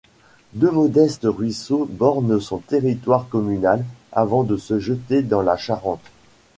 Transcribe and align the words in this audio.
Deux 0.53 0.71
modestes 0.71 1.27
ruisseaux 1.29 1.85
bornent 1.85 2.39
son 2.39 2.57
territoire 2.57 3.29
communal 3.29 3.85
avant 4.11 4.41
de 4.43 4.57
se 4.57 4.79
jeter 4.79 5.21
dans 5.21 5.43
la 5.43 5.57
Charente. 5.57 6.01